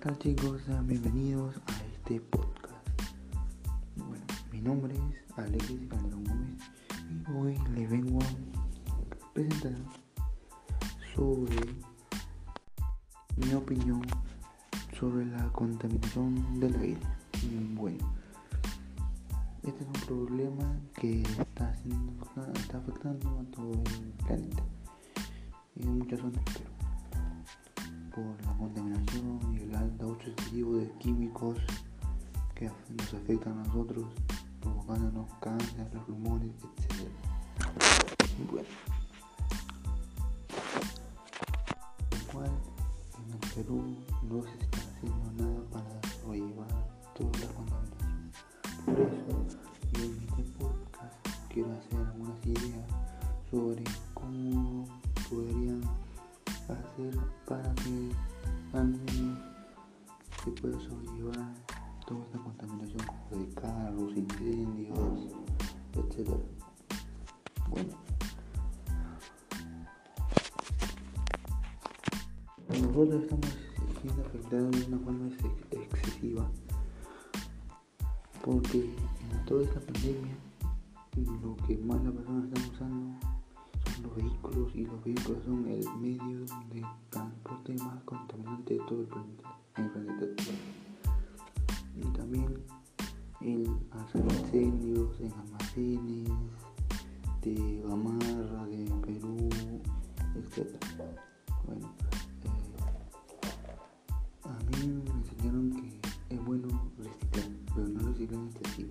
tal 0.00 0.18
chicos? 0.18 0.62
Sean 0.64 0.86
bienvenidos 0.86 1.54
a 1.66 1.84
este 1.92 2.22
podcast. 2.22 2.88
Bueno, 3.96 4.24
mi 4.50 4.62
nombre 4.62 4.94
es 4.94 5.38
Alexis 5.38 5.78
Calderón 5.90 6.24
Gómez 6.24 6.56
y 7.10 7.30
hoy 7.32 7.58
les 7.74 7.90
vengo 7.90 8.18
a 8.22 9.32
presentar 9.34 9.74
sobre 11.14 11.54
mi 13.36 13.52
opinión 13.52 14.00
sobre 14.98 15.26
la 15.26 15.52
contaminación 15.52 16.58
del 16.58 16.74
aire. 16.76 17.00
Bueno, 17.74 18.14
este 19.62 19.82
es 19.82 19.86
un 19.86 20.06
problema 20.06 20.80
que 20.94 21.20
está, 21.20 21.68
haciendo, 21.68 22.26
está 22.54 22.78
afectando 22.78 23.38
a 23.38 23.44
todo 23.54 23.72
el 23.72 24.12
planeta 24.24 24.62
y 25.76 25.82
en 25.82 25.98
muchas 25.98 26.20
zonas 26.20 26.42
Perú 26.44 26.79
por 28.14 28.24
la 28.44 28.52
contaminación 28.58 29.38
y 29.54 29.62
el 29.62 29.74
alto 29.74 30.08
uso 30.08 30.30
excesivo 30.30 30.76
de 30.76 30.90
químicos 30.98 31.56
que 32.54 32.66
nos 32.66 33.14
afectan 33.14 33.58
a 33.58 33.64
nosotros, 33.64 34.04
provocándonos 34.60 35.30
cáncer, 35.40 35.88
los 35.94 36.04
pulmones, 36.04 36.50
etc. 36.76 37.08
Bueno, 42.32 42.54
en 43.32 43.40
Perú 43.54 43.96
no 44.22 44.42
menos 58.72 59.38
se 60.44 60.50
pueda 60.52 60.78
sobrellevar 60.80 61.54
toda 62.06 62.20
esta 62.24 62.38
contaminación 62.38 63.00
como 63.06 63.44
de 63.44 63.54
carros, 63.54 64.16
incendios, 64.16 65.28
etc. 65.94 66.30
Bueno, 67.68 67.94
nosotros 72.68 73.22
estamos 73.22 73.58
siendo 74.00 74.22
afectados 74.22 74.70
de 74.70 74.86
una 74.86 74.98
forma 74.98 75.28
excesiva 75.70 76.50
porque 78.44 78.78
en 78.78 79.44
toda 79.44 79.64
esta 79.64 79.80
pandemia 79.80 80.36
lo 81.42 81.56
que 81.66 81.76
más 81.78 82.02
las 82.02 82.12
personas 82.14 82.44
están 82.44 82.70
usando 82.72 83.29
los 84.02 84.14
vehículos 84.16 84.74
y 84.74 84.84
los 84.84 85.04
vehículos 85.04 85.44
son 85.44 85.66
el 85.68 85.84
medio 86.00 86.40
de 86.72 86.84
transporte 87.10 87.74
más 87.74 88.02
contaminante 88.04 88.74
de 88.74 88.80
todo 88.80 89.00
el 89.00 89.06
planeta, 89.06 89.56
Y 91.96 92.02
también 92.16 92.58
el 93.40 93.68
hacer 93.90 94.22
incendios 94.22 95.20
en 95.20 95.32
almacenes 95.32 96.28
de 97.42 97.82
Gamarra, 97.86 98.66
de 98.66 98.84
Perú, 99.06 99.48
etc. 100.36 100.76
Bueno, 101.66 101.90
eh, 102.44 102.50
a 104.44 104.58
mí 104.64 104.86
me 104.88 105.10
enseñaron 105.10 105.70
que 105.72 106.34
es 106.34 106.44
bueno 106.44 106.68
reciclar, 106.98 107.48
pero 107.74 107.88
no 107.88 108.00
reciclar 108.08 108.44
excesivo. 108.44 108.90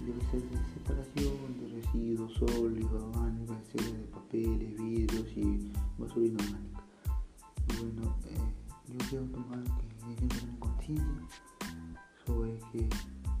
Debe 0.00 0.20
ser 0.30 0.42
de 0.42 0.56
separación 0.74 1.34
de 1.60 1.68
residuos 1.80 2.34
sólidos, 2.34 3.16
inorgánica. 6.20 6.84
Bueno, 7.78 8.16
eh, 8.26 8.36
yo 8.88 8.98
quiero 9.08 9.24
tomar 9.26 9.62
que 9.62 9.92
que 10.16 10.26
tener 10.26 10.58
conciencia 10.58 11.28
sobre 12.26 12.58
que 12.72 12.88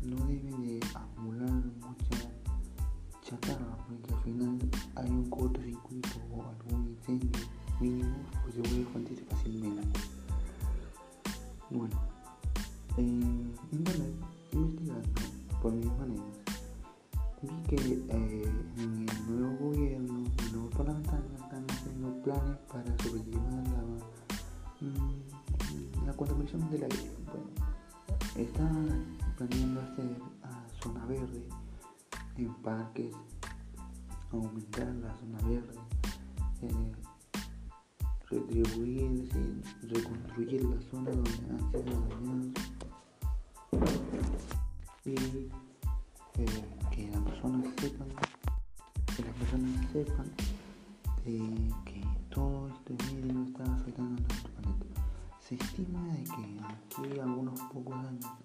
no 0.02 0.16
deben 0.26 0.62
de 0.62 0.80
acumular 0.94 1.50
mucha 1.50 2.30
chatarra, 3.22 3.76
porque 3.88 4.14
al 4.14 4.20
final 4.22 4.58
hay 4.96 5.10
un 5.10 5.30
cortocircuito 5.30 6.08
o 6.32 6.44
algún 6.44 6.88
incendio 6.88 7.40
mínimo, 7.80 8.16
pues 8.42 8.54
se 8.54 8.62
puede 8.62 8.82
expandir 8.82 9.26
fácilmente. 9.30 10.00
Bueno, 11.70 11.96
en 12.96 13.54
internet, 13.72 14.14
investigando 14.52 15.08
por 15.60 15.72
mis 15.72 15.86
maneras, 15.86 16.31
Bueno, 27.26 27.50
están 28.36 29.18
planeando 29.36 29.80
hacer 29.80 30.16
a 30.42 30.82
zona 30.82 31.04
verde 31.06 31.42
en 32.36 32.54
parques, 32.62 33.14
aumentar 34.30 34.86
la 34.94 35.14
zona 35.16 35.38
verde, 35.48 35.74
eh, 36.62 36.92
retribuir, 38.30 39.28
reconstruir 39.82 40.64
la 40.64 40.80
zona 40.90 41.10
donde 41.10 41.30
han 41.50 41.70
sido 41.70 42.00
dañados 42.08 42.72
y 45.04 45.14
eh, 45.14 45.50
que 46.90 47.10
las 47.10 47.20
personas 47.22 47.66
sepan 47.80 48.08
que 49.16 49.22
las 49.24 49.34
personas 49.34 49.90
sepan 49.92 50.30
de 51.24 51.72
que 51.84 52.02
todo 52.30 52.68
este 52.68 52.94
medio 53.04 53.42
está 53.44 53.64
afectando 53.74 54.14
a 54.14 54.26
nuestro 54.28 54.50
planeta. 54.52 54.86
Se 55.40 55.54
estima 55.56 56.01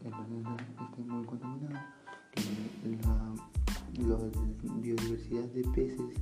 el 0.03 0.11
planeta 0.11 0.57
muy 1.05 1.25
contaminado 1.25 1.79
que 2.31 2.97
la, 3.03 3.33
biodiversidad 4.81 5.45
de 5.49 5.63
peces 5.69 6.21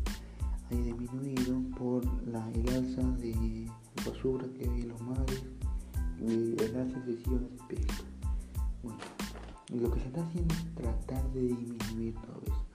haya 0.72 0.96
disminuido 0.96 1.62
por 1.78 2.06
la, 2.28 2.50
el 2.52 2.70
alza 2.70 3.04
de 3.18 3.70
basura 4.06 4.48
que 4.54 4.70
hay 4.70 4.82
en 4.82 4.90
los 4.90 5.02
mares 5.02 5.44
y 6.20 6.56
el 6.64 6.76
alza 6.76 6.98
excesiva 7.00 7.40
de 7.40 7.76
pesca 7.76 8.04
bueno 8.84 9.00
lo 9.74 9.92
que 9.92 10.00
se 10.00 10.08
está 10.08 10.22
haciendo 10.22 10.54
es 10.54 10.76
tratar 10.76 11.32
de 11.32 11.42
disminuir 11.42 12.14
todo 12.16 12.42
eso. 12.46 12.66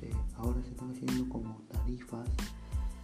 Eh, 0.00 0.10
ahora 0.38 0.60
se 0.62 0.70
están 0.70 0.90
haciendo 0.90 1.28
como 1.28 1.60
tarifas 1.70 2.28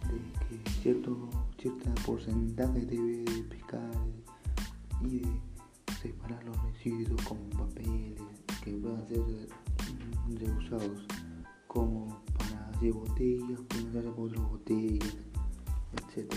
de 0.09 0.19
que 0.47 0.69
cierto 0.81 1.29
cierta 1.59 1.93
porcentaje 2.05 2.79
debe 2.81 3.23
de 3.23 3.43
pescar 3.43 3.91
y 5.01 5.19
de 5.19 5.27
los 6.29 6.63
residuos 6.63 7.21
como 7.23 7.49
papeles 7.49 8.21
que 8.63 8.71
puedan 8.73 9.07
ser 9.07 9.21
reusados 10.35 11.05
como 11.67 12.21
para 12.37 12.69
hacer 12.69 12.93
botellas, 12.93 13.59
pueden 13.69 13.87
hacer 13.89 14.07
otras 14.07 14.49
botellas, 14.49 15.17
etc. 16.15 16.33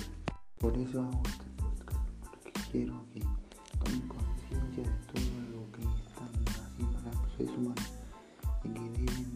Por 0.58 0.76
eso 0.78 1.02
hago 1.02 1.22
este 1.26 1.44
podcast, 1.56 2.10
porque 2.20 2.52
quiero 2.70 3.04
que 3.12 3.20
tomen 3.20 4.08
conciencia 4.08 4.82
de 4.82 4.98
todo 5.12 5.40
lo 5.52 5.72
que 5.72 5.82
están 5.82 6.32
haciendo 6.64 6.98
las 7.02 7.36
seres 7.36 7.52
humanos 7.56 7.92
y 8.64 8.68
que 8.68 8.80
deben 8.80 9.31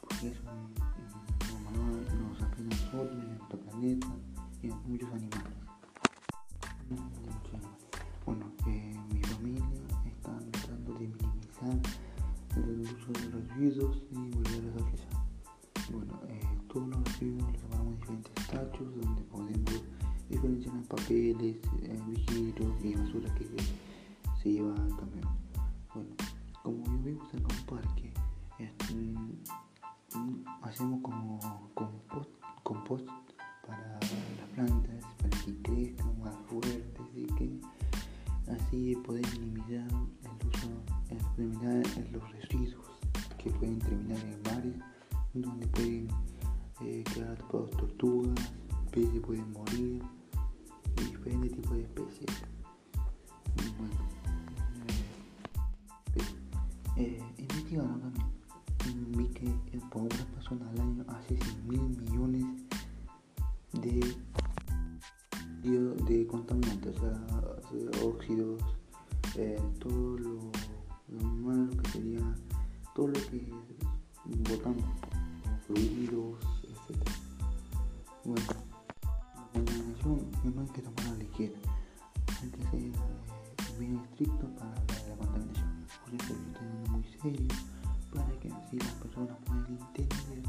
porque 0.00 0.28
eso 0.28 0.42
no, 1.72 1.80
no, 1.80 2.28
nos 2.28 2.42
afecta 2.42 2.60
a 2.60 2.64
nosotros 2.64 3.18
a 3.20 3.24
nuestro 3.24 3.58
planeta 3.58 4.06
y 4.62 4.70
a 4.70 4.74
muchos 4.76 5.08
animales. 5.10 5.60
Bueno, 8.26 8.46
eh, 8.66 8.96
mi 9.12 9.22
familia 9.22 9.64
está 10.06 10.38
tratando 10.52 10.94
de 10.94 11.08
minimizar 11.08 11.78
el 12.56 12.80
uso 12.80 13.12
de 13.12 13.28
los 13.30 13.48
residuos 13.48 14.02
y 14.10 14.30
volver 14.30 14.72
a 14.78 14.82
utilizar. 14.82 15.24
Bueno, 15.92 16.20
eh, 16.28 16.40
todos 16.72 16.88
los 16.88 17.04
residuos 17.04 17.48
los 17.70 17.98
diferentes 17.98 18.46
tachos 18.46 18.94
donde 19.02 19.22
podemos 19.22 19.82
diferenciar 20.28 20.74
en 20.74 20.84
papeles, 20.84 21.56
eh, 21.82 22.00
vidrios 22.06 22.72
y 22.82 22.94
basura 22.94 23.34
que 23.34 23.46
se 24.42 24.52
lleva 24.52 24.74
al. 24.74 25.29
así 38.70 38.94
poder 39.04 39.26
eliminar 39.26 39.88
el 39.90 40.48
uso, 40.48 40.68
eh, 41.10 41.18
eliminar 41.36 41.82
los 42.12 42.32
residuos 42.32 42.86
que 43.36 43.50
pueden 43.50 43.80
terminar 43.80 44.20
en 44.20 44.42
mares 44.42 44.76
donde 45.34 45.66
pueden 45.68 46.08
eh, 46.82 47.02
quedar 47.12 47.32
atrapados 47.32 47.70
tortugas, 47.72 48.52
peces 48.92 49.20
pueden 49.26 49.52
morir, 49.52 50.02
y 50.98 51.04
diferentes 51.04 51.52
tipos 51.52 51.72
de 51.72 51.82
especies. 51.82 52.42
Bueno, 53.78 53.94
eh, 56.96 57.18
eh 57.18 57.22
investigaron 57.38 58.00
también, 58.00 59.12
vi 59.16 59.26
que 59.34 59.78
por 59.90 60.02
una 60.02 60.26
persona 60.34 60.70
al 60.70 60.80
año 60.80 61.04
hace 61.08 61.36
100 61.36 61.68
mil 61.68 61.80
millones 61.80 62.44
de, 63.72 64.16
de, 65.62 66.26
contaminantes, 66.28 66.96
óxidos, 68.02 68.62
eh, 69.36 69.60
todo 69.78 70.18
lo, 70.18 70.50
malo 71.08 71.70
que 71.82 71.90
sería, 71.90 72.34
todo 72.94 73.08
lo 73.08 73.12
que 73.14 73.52
botamos, 74.48 74.84
fluidos, 75.66 76.38
etc. 76.64 76.98
Bueno, 78.24 78.42
la 78.46 79.52
contaminación 79.52 80.30
no 80.44 80.60
hay 80.60 80.68
que 80.68 80.82
tomarla 80.82 81.12
la 81.12 81.18
ligera, 81.18 81.58
hay 82.42 82.50
que 82.50 82.62
ser 82.70 82.80
eh, 82.80 82.92
bien 83.78 84.00
estricto 84.04 84.46
para 84.56 84.74
de 84.74 85.08
la 85.10 85.16
contaminación. 85.16 85.86
Por 86.04 86.14
eso 86.14 86.34
yo 86.34 86.52
estoy 86.52 86.90
muy 86.90 87.04
serio 87.22 87.48
para 88.12 88.40
que 88.40 88.52
así 88.52 88.78
las 88.78 88.94
personas 88.94 89.36
puedan 89.46 89.66
entender 89.66 90.42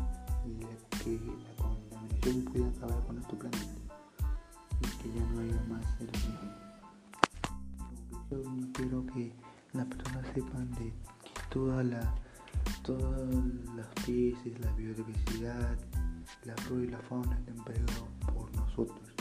que 1.03 1.19
la 1.19 1.63
contaminación 1.63 2.45
puede 2.45 2.65
acabar 2.69 3.03
con 3.05 3.15
nuestro 3.15 3.37
planeta 3.37 3.81
y 4.81 5.03
que 5.03 5.13
ya 5.13 5.25
no 5.31 5.41
haya 5.41 5.61
más 5.69 5.85
Yo 8.31 8.41
quiero 8.71 9.05
que 9.07 9.33
las 9.73 9.85
personas 9.87 10.25
sepan 10.33 10.71
de 10.75 10.85
que 10.85 11.41
toda 11.49 11.83
la, 11.83 12.15
todas 12.81 13.29
las 13.75 13.87
peces, 14.05 14.57
la 14.61 14.71
biodiversidad, 14.71 15.77
la 16.45 16.55
flora 16.55 16.83
y 16.85 16.87
la 16.87 16.99
fauna 16.99 17.37
están 17.37 17.57
creadas 17.65 18.03
por 18.33 18.49
nosotros. 18.55 19.13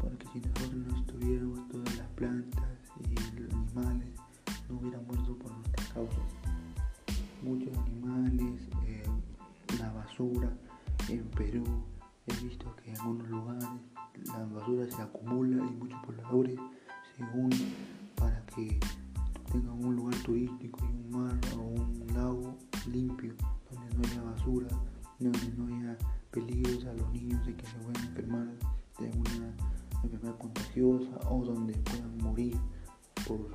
Porque 0.00 0.24
si 0.32 0.38
nosotros 0.38 0.86
no 0.86 0.96
estuviéramos 0.98 1.68
todas 1.68 1.96
las 1.96 2.06
plantas 2.10 2.78
y 3.00 3.40
los 3.40 3.52
animales 3.52 4.08
no 4.68 4.78
hubieran 4.78 5.04
muerto 5.04 5.36
por 5.36 5.50
nuestras 5.50 5.88
causas. 5.88 6.22
Muchos 7.42 7.76
animales, 7.76 8.68
eh, 8.86 9.02
la 9.80 9.92
basura, 9.94 10.48
en 11.08 11.24
Perú 11.30 11.64
he 12.28 12.44
visto 12.44 12.72
que 12.76 12.90
en 12.90 13.00
algunos 13.00 13.28
lugares 13.28 13.68
la 14.26 14.44
basura 14.44 14.88
se 14.88 15.02
acumula 15.02 15.56
y 15.56 15.74
muchos 15.74 16.00
pobladores 16.04 16.56
se 17.16 17.24
unen 17.36 17.97
que 18.54 18.78
tengan 19.52 19.84
un 19.84 19.96
lugar 19.96 20.14
turístico 20.22 20.78
y 20.82 20.96
un 20.96 21.10
mar 21.10 21.40
o 21.56 21.62
un 21.62 22.06
lago 22.14 22.56
limpio 22.90 23.34
donde 23.70 23.96
no 23.96 24.08
haya 24.08 24.22
basura, 24.22 24.68
donde 25.18 25.52
no 25.56 25.66
haya 25.66 25.98
peligros 26.30 26.84
a 26.84 26.92
los 26.94 27.10
niños 27.12 27.46
y 27.48 27.52
que 27.52 27.66
se 27.66 27.76
puedan 27.78 28.04
enfermar 28.08 28.48
de 28.98 29.06
alguna 29.06 29.54
enfermedad 30.02 30.38
contagiosa 30.38 31.18
o 31.30 31.44
donde 31.44 31.74
puedan 31.74 32.18
morir 32.18 32.56
por 33.26 33.50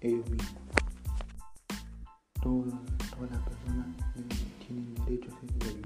ellos 0.00 0.28
mismos. 0.30 0.62
Todas, 2.42 2.74
todas 3.10 3.30
las 3.30 3.40
personas 3.42 3.86
tienen 4.66 4.94
derecho 4.94 5.30
a 5.36 5.40
vivir, 5.40 5.79